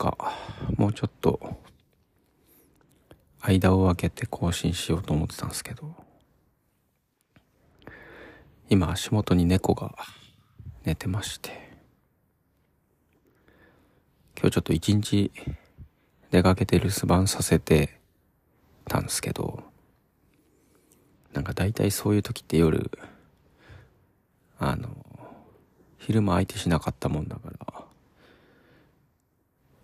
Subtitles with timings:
[0.00, 0.16] か
[0.78, 1.58] もうちょっと
[3.40, 5.94] 間を空けて更新しようと思ってたんですけど
[8.70, 9.94] 今足元に猫が
[10.86, 11.50] 寝てまして
[14.38, 15.30] 今日ちょっと一日
[16.30, 18.00] 出かけて留守番させて
[18.86, 19.62] たんですけど
[21.34, 22.90] なんか大体そういう時って夜
[24.58, 24.88] あの
[25.98, 27.69] 昼間相手しなかったもんだから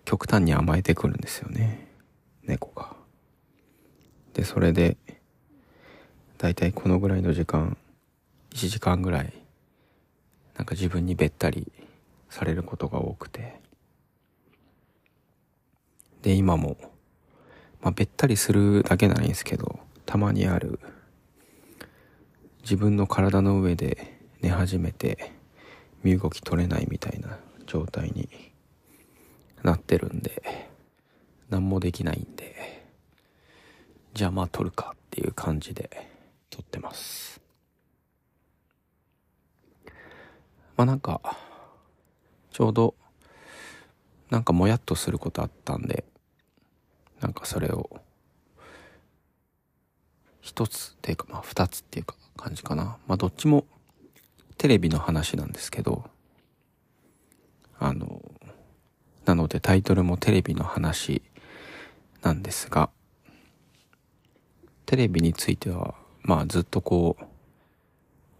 [0.06, 1.88] 極端に甘えてくるんですよね。
[2.44, 2.94] 猫が。
[4.34, 4.96] でそれで
[6.38, 7.76] 大体このぐらいの時間
[8.52, 9.32] 1時間ぐらい
[10.56, 11.72] なんか自分にべったり
[12.30, 13.60] されることが多くて。
[16.22, 16.76] で今も、
[17.80, 20.80] まあ、べったりするだけならいいんですけどたまにある
[22.62, 25.32] 自分の体の上で寝始めて
[26.02, 28.28] 身動き取れないみたいな状態に
[29.66, 30.42] なってるんで
[31.50, 32.86] 何もできないんで
[34.14, 35.90] じゃあまあ撮るかっていう感じで
[36.50, 37.40] 撮ってます。
[40.76, 41.20] まあなんか
[42.52, 42.94] ちょうど
[44.30, 46.04] なんかもやっとすることあったんで
[47.20, 47.90] なんかそれを
[50.40, 52.98] 一つっていうかまあ二つっていうか感じかな。
[53.08, 53.66] まあどっちも
[54.58, 56.04] テレビの話なんですけど
[57.80, 58.22] あの
[59.26, 61.20] なのでタイトルもテレビの話
[62.22, 62.88] なんですが
[64.86, 67.24] テレビについてはまあずっとこう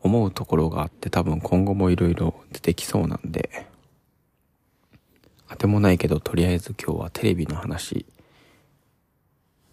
[0.00, 3.66] 思うところがあって多分今後もいろいろ出てきそうなんで
[5.48, 8.06] あてもないけどとりあえず今日はテレビの話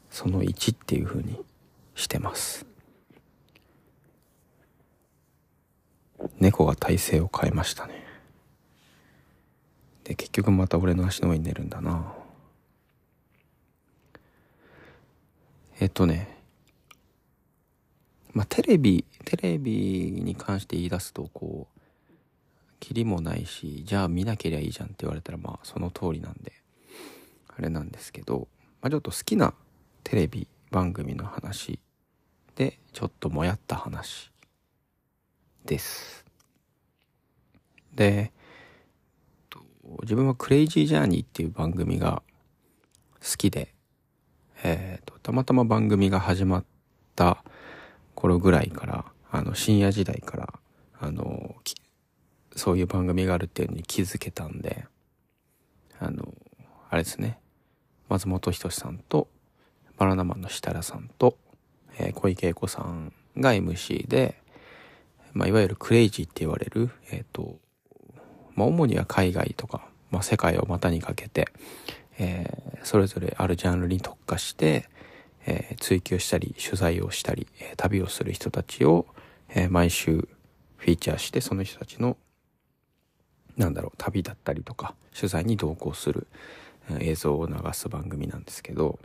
[0.10, 1.40] その1っていう風に
[1.96, 2.68] してます。
[6.40, 8.03] 猫が体勢を変えましたね。
[10.04, 12.14] で結局また俺の足の上に寝るんだな。
[15.80, 16.38] えっとね。
[18.34, 21.80] まあテレビテレビに関して言い出すとこう
[22.80, 26.52] キリもないしじゃあ見なけりゃいいじゃんって言われたらまあその通りなんで
[27.48, 28.48] あれなんですけど、
[28.82, 29.54] まあ、ちょっと好きな
[30.04, 31.80] テレビ番組の話
[32.56, 34.32] でちょっともやった話
[35.66, 36.26] です。
[37.96, 38.32] で
[40.04, 42.24] 自分はクレイジージャーニーっていう番組が
[43.22, 43.74] 好きで、
[44.64, 46.66] えーと、たまたま番組が始まっ
[47.16, 47.44] た
[48.16, 50.54] 頃ぐらいからあの深夜時代から
[51.00, 51.56] あの
[52.56, 54.86] そういう番組があるっていうのに気づけたんで
[56.00, 56.34] あの
[56.90, 57.40] あれですね。
[58.10, 59.28] 松本人志さんと
[59.98, 61.38] バナナマンの設楽さんと、
[61.98, 64.36] えー、小池栄子さんが MC で、
[65.34, 67.58] まあ、いわゆるクレイジーって言われる、えっ、ー、と、
[68.56, 71.48] まあ、主には海外とか、まあ、世界を股にかけて、
[72.20, 74.90] えー、それぞれあるジャンルに特化して、
[75.46, 79.08] えー、追求したり、取材をしたり、えー、旅をする人たちを、
[79.50, 80.28] えー、毎週
[80.78, 82.18] フィーチャーして、その人たちの、
[83.58, 86.28] なんだろう、旅だったりとか、取材に同行する、
[86.90, 89.00] え、映像を流す番組なんですけど、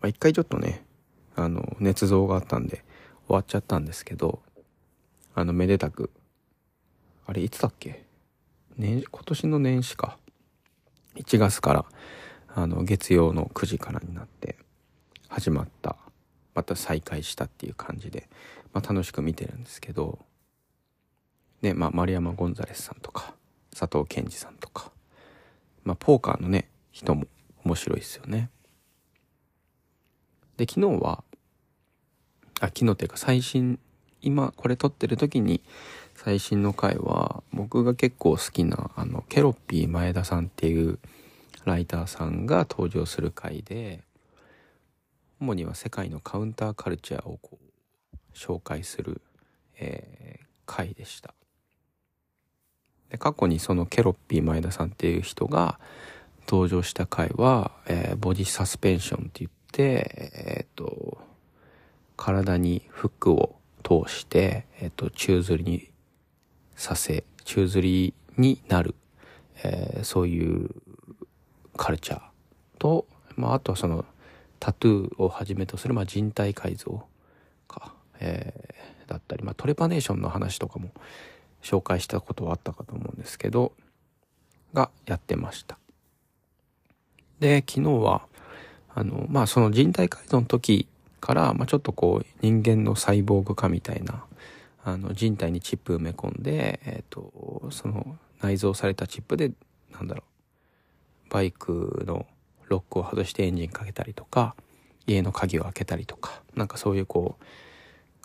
[0.00, 0.84] まあ、一回ちょっとね、
[1.36, 2.84] あの、捏造があったんで、
[3.26, 4.42] 終わっちゃったんですけど、
[5.34, 6.10] あの、めでたく、
[7.26, 8.04] あれ、いつだっけ？
[8.76, 10.18] 年、今年の年始か。
[11.16, 11.84] 1月から、
[12.48, 14.58] あの、月曜の9時からになって、
[15.28, 15.96] 始まった、
[16.54, 18.28] また再開したっていう感じで、
[18.72, 20.18] まあ、楽しく見てるんですけど、
[21.60, 23.34] ね、まあ、丸山ゴンザレスさんとか、
[23.70, 24.90] 佐藤健二さんとか、
[25.84, 27.26] まあ、ポーカーのね、人も
[27.64, 28.50] 面白いですよね。
[30.56, 31.24] で、昨日は、
[32.60, 33.78] あ、昨日っていうか最新、
[34.20, 35.62] 今これ撮ってる時に
[36.24, 41.00] 最新の回は僕が結構好きなあのケロッピー前田さんっていう
[41.64, 44.04] ライターさんが登場する回で
[45.40, 49.20] 主には世界のカウンターカルチャーをこう紹介する、
[49.76, 51.34] えー、回でした。
[53.10, 55.80] で過去にそのケロッピー前田さんっていう人が
[56.48, 61.18] 登場した回は、えー、ボディサスペンションって言って、えっ、と、
[62.16, 65.91] 体にフックを通して、えっ、と、宙吊りに
[66.82, 68.96] させ、宙吊りになる、
[69.62, 70.70] えー、そういう
[71.76, 72.20] カルチャー
[72.80, 73.06] と、
[73.36, 74.04] まあ、あとはその、
[74.58, 77.04] タトゥーをはじめとする、まあ、人体改造
[77.68, 80.90] か、えー、だったり、まあ、トレパネーションの話とかも
[81.62, 83.72] 紹介したことはあったかと思うんですけど、
[84.74, 85.78] がやってました。
[87.38, 88.26] で、昨日は、
[88.92, 90.88] あの、まあ、その人体改造の時
[91.20, 94.24] から、まあ、ちょっとこう、人間のサイボーグ化みたいな、
[94.84, 99.52] あの、人体にチップ埋め込んで、えっ、ー、と、その、内蔵されたチップで、
[99.92, 100.32] なんだろう
[101.32, 102.26] バイクの
[102.68, 104.54] ロックを外してエンジンかけたりとか
[105.06, 107.44] 家の鍵を開けたりとかなんかそういうこう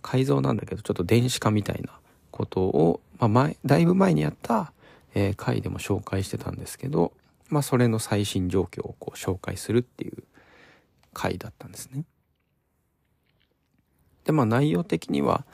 [0.02, 1.94] 改造なんだけどちょっと電子化みたいな
[2.32, 4.72] ことを、まあ前、だいぶ前にやった、
[5.16, 7.12] えー、回でも紹介してたんですけど、
[7.50, 10.24] まあそれの最新状況をこう紹介するっていう
[11.14, 12.04] 回だったんですね。
[14.24, 15.46] で、まあ内容的には、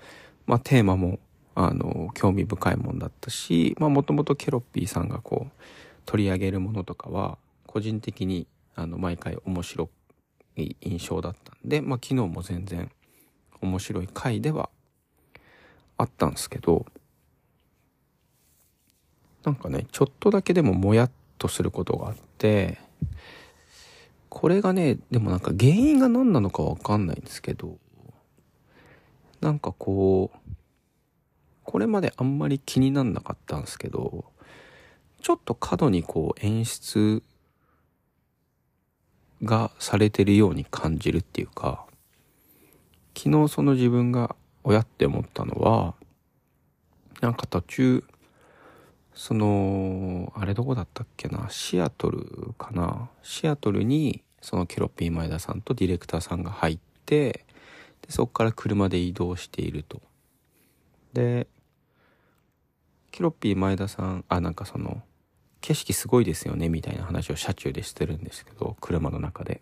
[0.45, 1.19] まあテーマも、
[1.55, 5.61] あの、興味深いもんだったし、まあもともとケロッピーさんがこう、
[6.05, 7.37] 取り上げるものとかは、
[7.67, 9.89] 個人的に、あの、毎回面白
[10.57, 12.91] い印象だったんで、まあ昨日も全然
[13.61, 14.69] 面白い回では
[15.97, 16.85] あったんですけど、
[19.43, 22.77] なんかね、ちょっとだけでももやっとすることがあって、
[24.29, 27.77] これがね、でもなんか原因が何なのかわかんないんですけど、
[29.43, 30.51] なんかこう、
[31.65, 34.23] これまであんまり気になんなかったんですけど、
[35.21, 37.21] ちょっと過度にこう演出
[39.43, 41.85] がされてるように感じるっていうか、
[43.17, 45.93] 昨日その自分が親って思ったのは、
[47.19, 48.03] なんか途中、
[49.13, 53.09] その、あれどこだったっけな、シアトルかな？
[53.23, 57.45] シアトルに、そのケロッピー前田さんとディレクターさんが入って、
[58.05, 60.01] でそこから車で移動していると。
[61.13, 61.47] で、
[63.11, 65.03] ケロッピー前田さん、あ、なんかその、
[65.61, 69.61] 景色すごいですよね、みたいな話を車中でしてるんですけど、車の中で。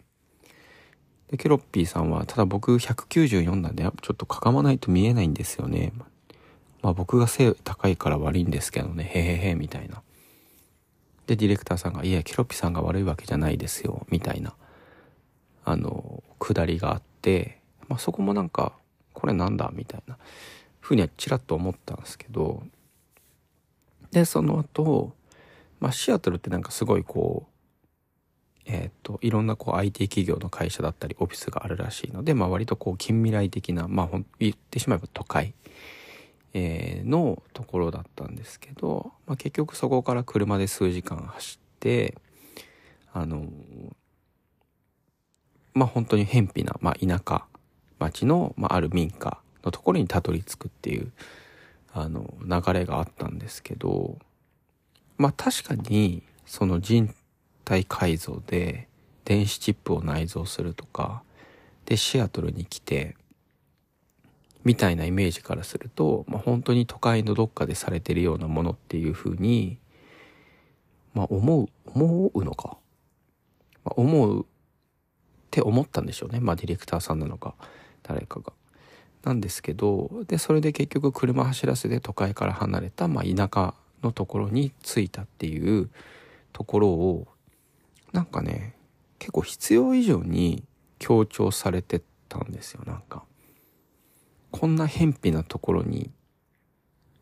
[1.30, 5.94] で、ケロッピーさんは、ただ僕194なんで、ちょっとかがまないと見えないんですよね。
[6.82, 10.02] まあ僕が背高いから悪いんですけどね、へへへ、みたいな。
[11.28, 14.56] で、ディレクターさんが、いや、ケロッピーさんが悪いわけじゃないですよ、みたいな、
[15.64, 17.61] あの、くだりがあって、
[17.92, 18.72] まあそこもなんか、
[19.12, 20.18] これなんだみたいな、
[20.80, 22.64] ふうにはちらっと思ったんですけど、
[24.12, 25.14] で、その後、
[25.82, 35.54] まあシアトルってなんかすごいこう、えっ、と、いろんなこう IT 企業の会社だったりオフィスがあるらしいので、まあ割とこう近未来的な、まあ言ってしまえば都会、
[36.54, 42.18] えー、のところだったんですけど、まあ結局そこから車で数時間走って、
[43.12, 43.48] あの、
[45.74, 47.51] まあ本当に偏僻な、まあ田舎
[48.02, 51.12] 町の、まあある民家のところにたどり着くっていう、
[51.94, 54.18] あの、流れがあったんですけど、
[55.18, 57.14] まあ確かに、その人
[57.64, 58.88] 体改造で
[59.24, 61.24] 電子チップを内蔵するとか、
[61.86, 63.16] で、シアトルに来て、
[64.64, 69.80] みたいなイメージからすると、まあ、本当に都会のどっかでされてるようなものっていう風に、
[71.14, 72.78] まあ、思う、思うのか。
[73.84, 74.46] まあ、思うっ
[75.50, 76.40] て思ったんでしょうね。
[76.40, 77.56] まあ、ディレクターさんなのか、
[78.04, 78.54] 誰かが。
[79.24, 85.90] なんですけど、で、それで結局車走らせて都会から離れた、まあ、田舎のところに着いたっていう
[86.54, 87.28] ところを、
[88.14, 88.76] なんかね、
[89.20, 90.64] 結構必要以上に
[90.98, 93.24] 強調されてたんですよ、なんか。
[94.50, 96.12] こんな偏僻なところに、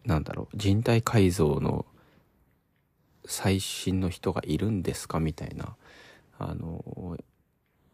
[0.05, 1.85] なんだろう、人体改造の
[3.25, 5.75] 最新の人がいるんですかみたいな。
[6.37, 7.17] あの、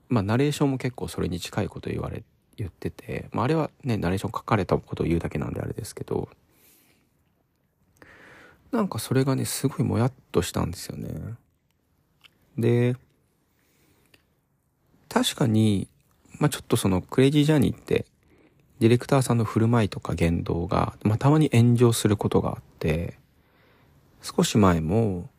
[0.07, 2.23] まあ、ナレーションも結構それに近いこと言われ、
[2.57, 6.29] 言ってて、まあ、あれはね、ナレーション書かれたことを言うだけなんであれですけど、
[8.71, 11.35] なんかそれがね、すごいもやっとしたんですよね。
[12.57, 12.95] で、
[15.09, 15.87] 確かに、
[16.39, 18.05] まあ、ちょっとそのクレイジージャーニーって、
[18.79, 23.17] ディレクターさんの振る舞いとか言動が、まあ、たまに炎上することがあって、
[24.21, 25.29] 少し前も、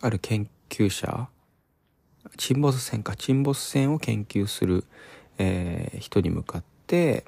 [0.00, 1.28] ある研究者、
[2.36, 4.84] 沈没船か、沈没船を研究する、
[5.38, 7.24] えー、人に向かって、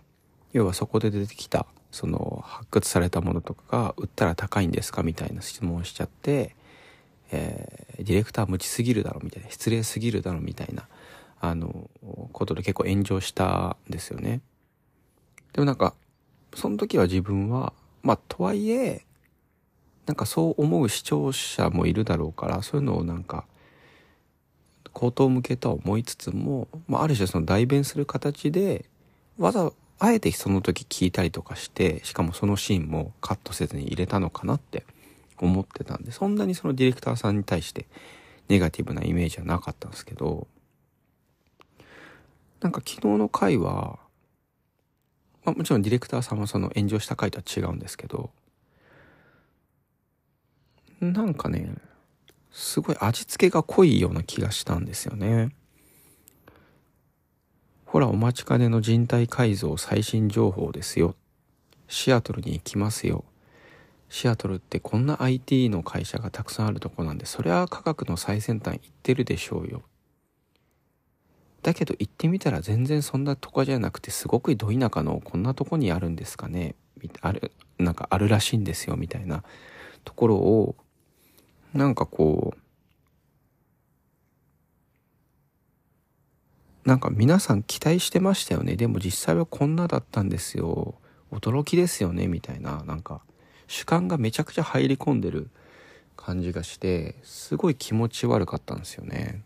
[0.53, 6.55] 要はそこで出てきた、その発掘されたものとかが売ったら高いんですかみたいな質問をしちゃって、
[7.31, 10.87] えー、ディレクター無知すぎるだろみたいな、失礼すぎるだろみたいな、
[11.41, 11.91] あの、
[12.33, 14.41] ことで結構炎上したんですよね。
[15.53, 15.95] でもなんか、
[16.55, 17.73] その時は自分は、
[18.03, 19.05] まあ、とはいえ、
[20.07, 23.45] なんかそう思う視聴者もいるだろうから、そういうのをなんか、
[24.99, 28.85] 口頭向けとは思いつつも、まあ、ある種その代弁する形で、
[29.39, 34.85] わざ、あえてその時聞いたりとかして、しかもそのシーンもカットせずに入れたのかなって
[35.39, 37.87] 思ってたんで、そんなにそのディレクターさんに対して
[38.49, 40.49] ネガティブなイメージはなかったんですけど、
[42.61, 44.01] なんか昨日の回は、
[45.45, 48.31] まあもちろんディレクターさんはその炎上した回とは違うんですけど、
[51.01, 51.73] なんかね、
[52.51, 55.51] すごい味付けが濃いような気がしたんですよね。
[57.85, 61.15] ほらお待ちかねの人体改造最新情報ですよ。
[61.87, 63.25] シアトルに行きますよ。
[64.11, 69.83] シアトルってこんな IT の会社がたくさんあるとこなんで、そりゃ科学の最先端行ってるでしょうよ。
[71.63, 76.75] だけど行ってみたら全然そんなとこじゃなくて、すごくど田舎のこんなとこにあるんですかね。
[77.21, 79.43] ある、なんかあるらしいんですよ、みたいな
[80.05, 80.77] ところを、
[81.75, 82.59] なんかこう、
[86.89, 88.77] なんか皆さん期待してましたよね。
[88.77, 90.95] でも実際はこんなだったんですよ。
[91.31, 92.83] 驚きですよね、みたいな。
[92.85, 93.21] なんか、
[93.67, 95.51] 主観がめちゃくちゃ入り込んでる
[96.17, 99.43] 感じがしてすごい気持ち悪かったんですよね。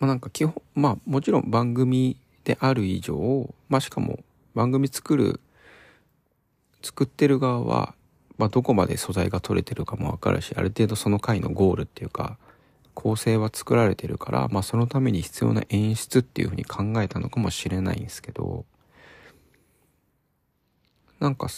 [0.00, 4.20] まあなんか基本まあもちろん番組である以上まあしかも
[4.54, 5.40] 番組作る
[6.82, 7.94] 作ってる側は、
[8.40, 12.38] まあ、どこまで素材が取れてるかもわかるしある程度その回のゴールっていうか
[12.94, 18.64] 構成は作られてるから、まあ、そのために必要な演出っていうふうに考えたのかもしれないんですけど
[21.20, 21.48] なんか、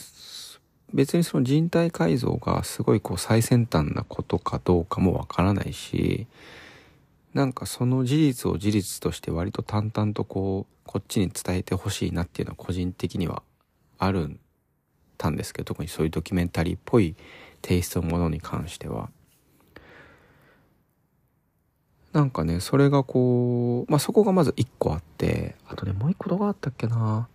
[0.93, 6.27] 別にその人体改造がすごいこう最先端なことかどうかもわからないし、
[7.33, 13.43] なんかその事実を事実として割と淡々とこう、こっちに伝えてほしいなっていうのは個人的には
[13.99, 14.41] あるん
[15.23, 17.15] たんですけど、特にそういうドキュメンタリーっぽい
[17.63, 19.09] テイストのものに関しては。
[22.13, 27.29] なんかね、それがこう、まあ、そこがまず一個あって、あとね、もう一個どこあったっけな。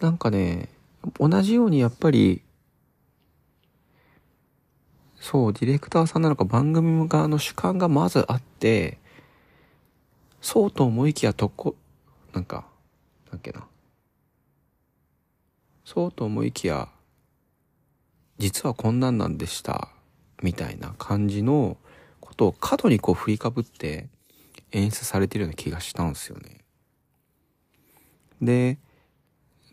[0.00, 0.68] なんかね、
[1.18, 2.42] 同じようにやっぱり、
[5.16, 8.98] そう、ディレクターさんなのか番組側の主観がまずあって、
[10.40, 11.74] そうと思いきやとこ、
[12.32, 12.64] なんか、
[13.30, 13.66] なんっけな。
[15.84, 16.88] そうと思いきや、
[18.38, 19.88] 実はこんなんなんでした、
[20.42, 21.76] みたいな感じの
[22.20, 24.08] ことを過度にこう振りかぶって
[24.72, 26.58] 演出されてるような気がしたんですよね。
[28.40, 28.78] で、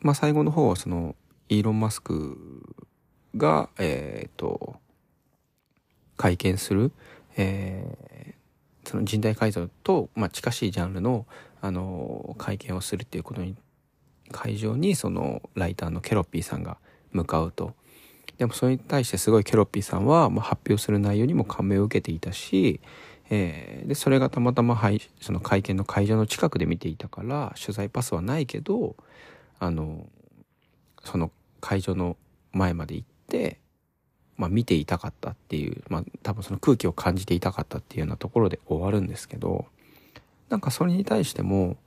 [0.02, 1.16] まあ最後の方はその
[1.50, 2.64] イーロン・マスク
[3.38, 4.78] が、えっ、ー、と、
[6.18, 6.92] 会見する、
[7.38, 11.26] えー、その人体改造と、まあ、近しいジャンルの、
[11.62, 13.56] あの、会見をするっていうことに、
[14.32, 16.78] 会場にそのライターのケロッピーさんが
[17.12, 17.76] 向かうと。
[18.38, 22.82] でもそれに対してすごいケロッピーさんは、まあ、発表する内容にも感銘を受けていたし、
[23.30, 28.96] えー、でそれがたまたま、はい、その会見の会場の近くで見ていたから取材パスはないけど
[29.60, 30.08] あの
[31.04, 32.18] その会場の
[32.52, 33.60] 前まで行って、
[34.38, 39.66] まあ、見ていたかったっていう、まあ、多分その空気を感じていたかったっていうようなところで終わるんですけど
[40.50, 41.78] なんかそれに対しても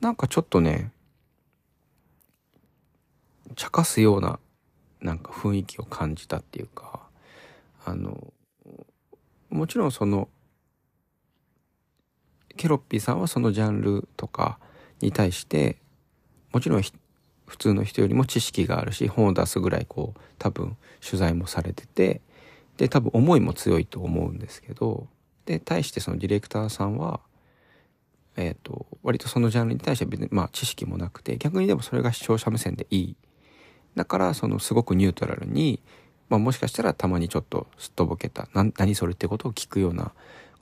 [0.00, 0.90] なんかちょっとね
[3.56, 4.38] 茶化すような
[5.04, 7.00] なんか雰囲気を感じたっていうか
[7.84, 8.32] あの
[9.50, 10.28] もちろんその
[12.56, 14.58] ケロッピーさんはそのジャンルとか
[15.00, 15.76] に対して
[16.52, 16.82] もちろん
[17.46, 22.22] 普通の人よりも知識があるし本を出すぐらいこう多分取材もされてて
[22.78, 25.06] で多分思いも強いと思うんですけど
[25.44, 27.20] で対してそのディレクターさんは
[28.36, 33.16] えっ、ー、と割とそのジャンルに対して別にまあ知識もなくて逆にでもそれが視聴者目線でいい
[33.94, 35.80] だからそのすごくニュートラルに、
[36.28, 40.12] まあ、もしかしたらたまにちょっとすっとぼけた何それってことを聞くような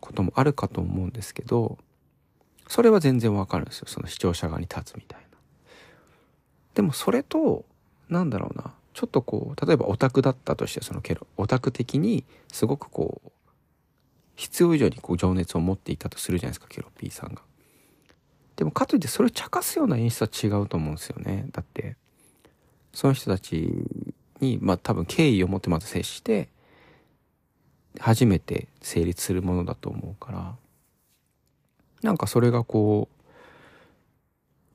[0.01, 1.79] こともあるかと思うんですけど
[2.69, 5.33] それは全然わかるんですよその視聴者側に立つみたいな。
[6.75, 7.65] でもそれと、
[8.09, 13.31] なんだろうな、ちょっとこう、例えばオタクだったとしてそのケロ、オタク的にすごくこう、
[14.37, 17.43] 必要以上にこう情熱を持っていたとするじゃないですか、ケロッピーさんが。
[18.57, 21.47] でもかといってそれを茶化すような演出は違うと思うんですよね。
[21.53, 21.97] だって、
[22.93, 23.69] その人たち
[24.41, 26.49] に、まあ多分敬意を持ってまず接して、
[27.99, 30.57] 初めて成立するものだと思うから、
[32.03, 33.23] なんかそれがこう、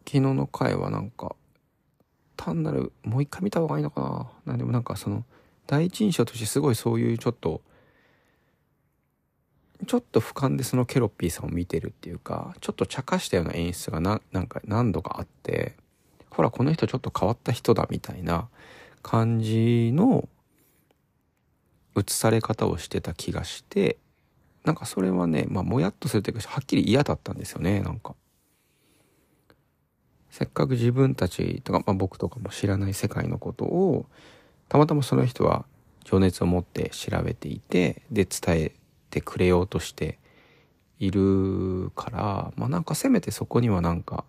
[0.06, 1.36] 昨日の回はなんか、
[2.38, 4.28] 単なるもう一回見た方がいいのかな。
[4.46, 5.26] なんでもなんかその
[5.66, 7.62] 第一印象としてすごいそういうちょっと
[9.86, 15.76] ちょっと俯瞰でそのケロッピーさんを見てるっていうかちょっと茶化したような演出がななんか何度かあって。
[16.30, 18.48] ほらこの人ちょっと変わった人だみたいな
[19.02, 20.28] 感じの
[21.96, 23.98] 映され方をしてた気がして
[24.64, 28.16] なんかそれはねまあもやっとするというかはっきり嫌だったんですよねなんか。
[30.30, 34.06] せっかく自分たちとか、まあ、僕とかも知らない世界のことを
[34.70, 35.66] たまたまその人は
[36.04, 38.72] 情熱を持って調べていてで伝え
[39.10, 40.20] てくれようとして
[41.00, 44.26] いるからまあなんかせめてそこにはなんか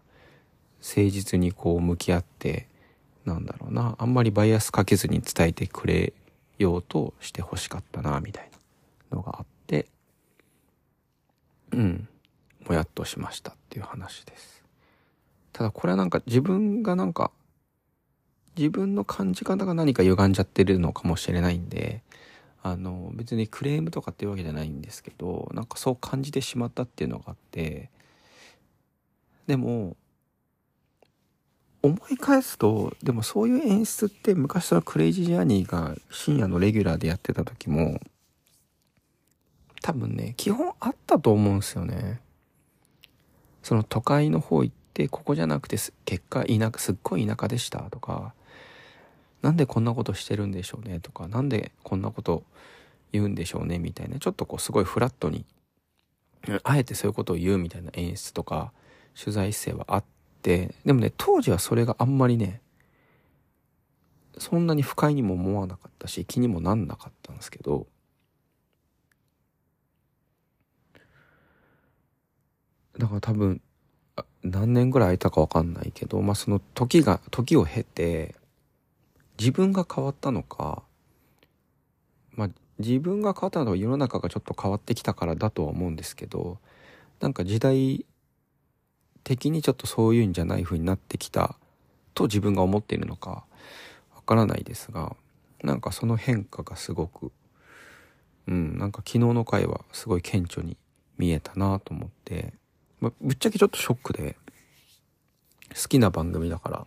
[0.81, 2.69] 誠実にこう向き合って
[3.25, 6.13] なんだろうなあんまりバイアスかけずに伝えてくれ
[6.59, 8.51] ようとしてほしかったなみたい
[9.11, 9.87] なのがあって
[11.73, 12.09] うん
[12.67, 14.63] もやっとしましたっていう話です。
[15.53, 17.31] ただこれはなんか自分がなんか
[18.59, 22.03] 自分の感じ方が何か歪んじゃってるのかもしれないんで、
[22.61, 27.89] あの、別にクレームとかっていうわけじゃないんですけど、なんかそう感じてしまったっていうのがあって、
[29.47, 29.97] でも、
[31.89, 38.01] 思い返すと、でもそういう演出って昔そのクレイジージャーニーが深夜のレギュラーでやってた時も、
[39.83, 42.21] 多分ね、基本あったと思うんですよね。
[43.63, 48.35] その都会の方行って、ここじゃなくて結果田舎、すっごい田舎でしたとか、
[49.43, 52.43] なんでこんなことしてるんでしょうねとか、なんでこんなこと
[53.13, 55.45] 言うんでしょうねみたいな、ちょっとこうすごいフラットに、
[56.65, 58.73] あえてそういうことを言うみたいな演出とか、
[59.19, 62.61] 取材姿勢はあって、でもね、当時はそれがあんまりね、
[64.39, 67.87] そんなに不快にも思わなかったし、気にもなんなかったんですけど、
[72.99, 73.61] だから多分、
[74.43, 78.35] 何年ぐらい空いたかわかんないけど、まあその時が、時を経て、
[79.39, 80.83] 自分が変わったのか、
[82.33, 86.59] まあ自分が変わったのは世の中がちょっと変わってきたからだとは思うんですけど、
[87.21, 88.07] なんか時代
[89.29, 91.55] 的にちょっとそういうんじゃない風になってきた
[92.15, 93.45] と自分が思っているのか
[94.17, 95.15] わからないですが、
[95.63, 97.31] なんかその変化がすごく、
[98.47, 100.79] うん、なんか昨日の回はすごい顕著に
[101.19, 102.55] 見えたなと思って、
[103.01, 104.37] ま、ぶっちゃけちょっとショックで、
[105.75, 106.87] 好きな番組だから、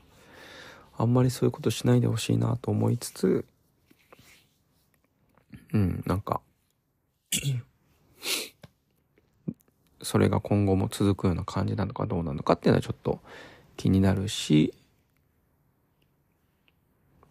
[0.98, 3.46] あんまりそういうことしないでほしいなと思いつつ、
[5.74, 6.42] うん、なんか
[10.04, 13.20] それが今後も続くような感じなのかどうなのかっていうのはちょっと
[13.78, 14.74] 気になるし、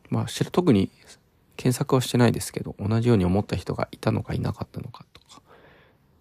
[0.09, 0.91] まあ、特に
[1.57, 5.43] 検索はしてないですけど、同じように思った人がいたのかいなかったのかとか、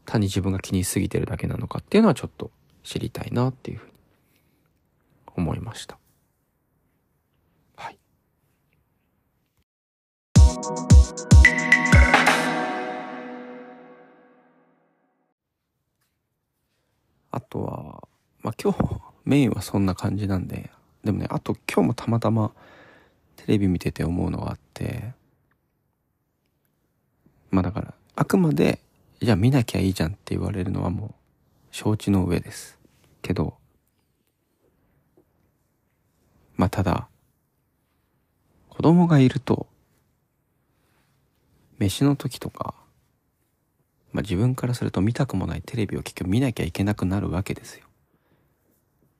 [0.06, 2.52] 単に自分が気にしすぎてるだけなのかっていうのはちょっと
[2.84, 3.92] 知りたいなっていうふうに
[5.36, 5.98] 思いました。
[17.50, 18.08] とは、
[18.42, 20.70] まあ今日メインはそんな感じなんで、
[21.04, 22.52] でもね、あと今日もたまたま
[23.36, 25.14] テレビ見てて思うのがあって、
[27.52, 28.80] まあだから、あくまで、
[29.22, 31.14] じゃあ見なきゃいいじゃんって言われるのはもう
[31.72, 32.78] 承知の上です。
[33.22, 33.56] けど、
[36.56, 37.08] まあただ、
[38.70, 39.68] 子供がいると、
[41.80, 42.76] 飯の時とか、
[44.12, 47.86] まあ、自分からすると見たくもないテレビを結局見なきゃいけなくなるわけですよ。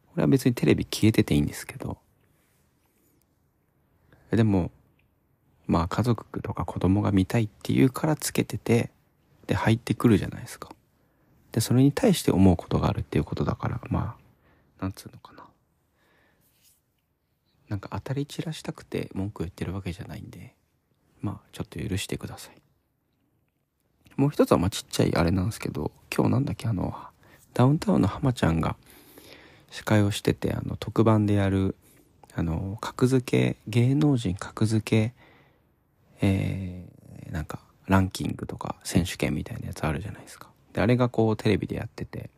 [0.08, 1.98] これは別にテレビ消えてていいんですけど。
[4.32, 4.72] でも、
[5.68, 8.92] まあ家族とか子供が見たいっていうからつけてて、
[9.48, 10.70] で入ってくるじゃないですか。
[11.52, 14.16] で、それに対して思うことがあるっていうことだから、ま
[14.80, 15.46] あ、なんつうのかな。
[17.70, 20.56] なんか当たり散らしたくて文句言ってるわけじゃないんで、
[21.22, 22.69] まあちょっと許してください。
[24.20, 26.94] もう一つはまあちっちゃいあれなんですけど、今日なんだっけあの、
[27.54, 28.76] ダウンタウンの浜ちゃんが
[29.72, 31.78] 司会をしてて、あの特番でやる、
[32.36, 35.14] あの、格付け、芸能人格付け、
[36.20, 40.50] えー、なんかランキングとか選手権みたいなやつあるじゃないですか。
[40.74, 42.30] で、あれがこうテレビでやってて、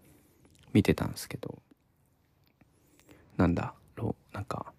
[0.74, 1.58] 見てたんですけど、
[3.38, 4.72] なんだろう、なんか、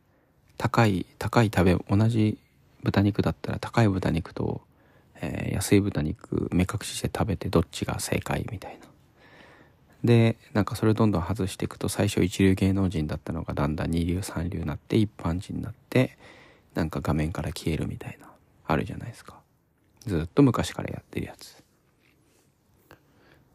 [0.57, 2.38] 高い、高い食べ、同じ
[2.85, 4.61] 豚肉だったら高い豚肉と、
[5.23, 8.87] えー、安い豚肉目隠しして食べてどっちが正解みたいな。
[10.05, 16.19] で、なんかそれどんどん外していくと最初一流芸能人だったのがだんだん二流三流になって一般人になって
[16.75, 18.29] なんか画面から消えるみたいな
[18.67, 19.41] あるじゃないですか。
[20.01, 21.63] ずっと昔からやってるやつ。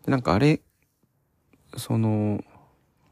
[0.05, 0.61] でなんかあれ、
[1.75, 2.41] その、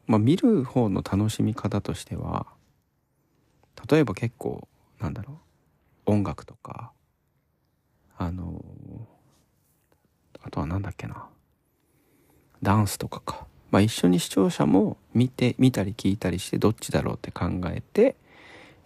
[0.08, 2.48] まあ見る方の楽しみ方としては
[3.90, 4.68] 例えば結構
[5.00, 5.40] なんだろ
[6.08, 6.92] う音楽とか、
[8.18, 8.64] あの、
[10.42, 11.28] あとはなんだっけな、
[12.62, 13.48] ダンスとかか。
[13.72, 18.16] まあ一緒に視聴者も見て、見たり聞いたりしてどっちだろうって考えて、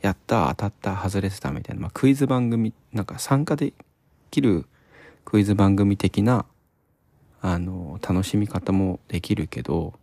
[0.01, 3.73] やった、当たった、外れてたみたいな、まあクイズ番組、なんか参加で
[4.31, 4.65] きる
[5.25, 6.45] クイズ番組的な、
[7.41, 9.93] あの、楽しみ方もできるけど、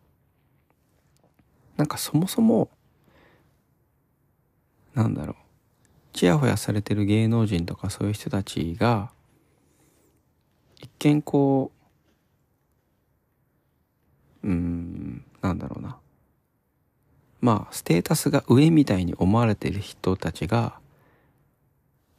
[1.77, 2.71] なんかそもそも、
[4.95, 5.37] なんだろう。
[6.13, 9.11] ちやほやされてる芸能人とかそういう人たちが
[10.81, 11.73] 一見こ
[14.43, 15.99] ううんなんだろうな。
[17.41, 20.79] まあステータスが上みたいに思われてる人たちが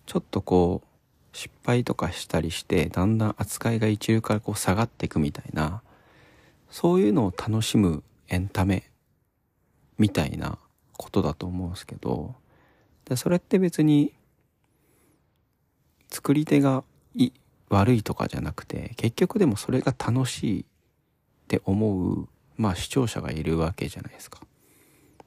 [0.06, 0.88] ちょっとこう
[1.36, 5.82] 失敗とかしたりしてだんだん扱いが一流からこう下がっていくみたいな
[6.70, 8.90] そういうのを楽しむエンタメ
[9.98, 10.58] みたいな
[10.98, 12.36] ことだと思うんですけど
[13.06, 14.14] でそれって別に
[16.10, 16.84] 作り手が
[17.70, 20.66] 悪いとかじゃなくて結局でもそれが楽しいっ
[21.48, 22.28] て思う
[22.58, 24.40] まあ視聴者がいるわけじゃないですか。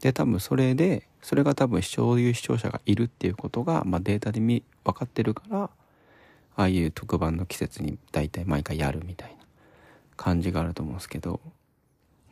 [0.01, 5.71] で多分それでそれが多分そういう視聴者がいるっていうことが、まあ、データで見分かってるからあ
[6.63, 9.37] あいう特番の季節に大体毎回やるみたいな
[10.17, 11.41] 感じがあると思うんですけど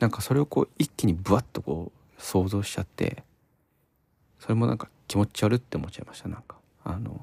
[0.01, 3.23] なんかそれをこう一気にブワッとこう想像しちゃって
[4.39, 7.21] それもなんか気持ち悪って思っちゃいましたなんかあの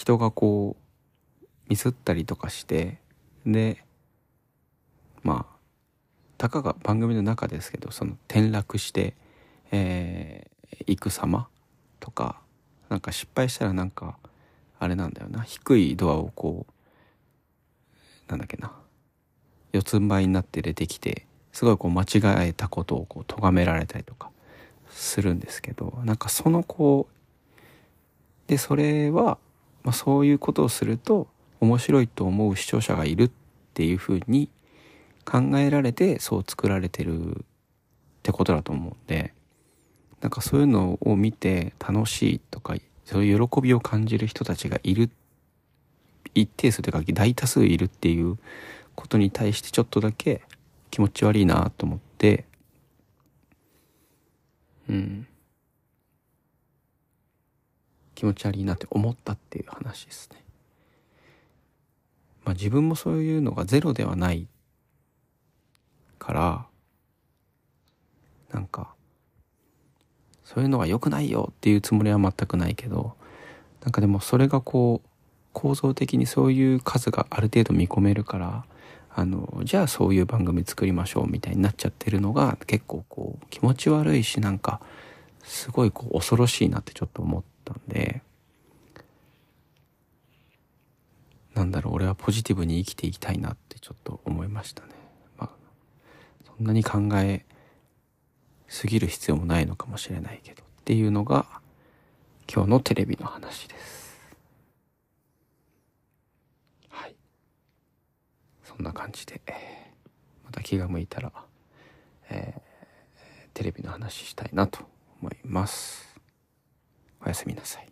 [0.00, 0.76] 人がこ
[1.42, 2.96] うミスったりとかして
[3.44, 3.84] で
[5.22, 5.56] まあ
[6.38, 9.14] たかが番組の中ですけどその転落して
[9.72, 11.48] えー、行く様
[12.00, 12.40] とか
[12.88, 14.16] なんか失敗したらなんか
[14.78, 15.42] あれなんだよな。
[15.42, 16.72] 低いドアをこう
[18.30, 18.72] なんだっけな。
[19.72, 24.30] 四つん這いになって出てきてすごいこう間違えたことをこう咎められたりとか
[24.88, 27.14] するんですけどなんかそのこう
[28.48, 29.38] でそれは、
[29.82, 31.28] まあ、そういうことをすると
[31.60, 33.30] 面白いと思う視聴者がいるっ
[33.74, 34.50] ていうふうに
[35.24, 37.44] 考えられてそう作られてるっ
[38.22, 39.32] てことだと思うんで
[40.20, 45.10] なんかそういうのを見て楽しいとかそういう喜びを感じる人たちがいる
[46.34, 48.38] 一定数というか大多数いるっていう
[48.94, 50.42] ことに対してちょっとだけ
[50.90, 52.44] 気持ち悪いなと思って
[54.88, 55.26] うん。
[58.20, 60.44] 気持ち悪いなって思ったっていう話ですね。
[62.44, 64.46] まあ自分もそういうのがゼロではない
[66.18, 66.66] から
[68.52, 68.92] なんか
[70.44, 73.14] そういうのは良くないよっていうつもりは全くないけど
[73.82, 75.08] なんかでもそれがこう
[75.54, 78.64] 構造的にそういう数がある程度見込めるから
[79.14, 84.82] あのじゃあそういう番組作りましょうみたいになっちゃってるのが結構こう気持ち悪いしなんか
[85.42, 88.22] すごいこう恐ろしいなってちょっと思ってたんで
[91.54, 94.88] なんだろう俺はポジティブに生きていきたいなってちょっと思いましたね。
[95.36, 95.50] まあ、
[96.46, 97.44] そんなに考え
[98.68, 101.46] すぎる必要もないのかもしれないけどっていうのが
[102.52, 104.18] 今日のテレビの話です。
[106.88, 107.14] はい。
[108.64, 109.40] そんな感じで、
[110.44, 111.32] また気が向いたら、
[112.30, 112.60] えー、
[113.54, 114.80] テレビの話したいなと
[115.20, 116.09] 思います。
[117.24, 117.88] おやすみなさい。